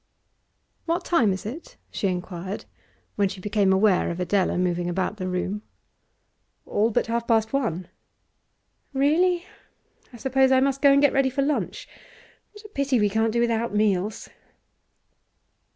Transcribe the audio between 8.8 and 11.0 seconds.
'Really? I suppose I must go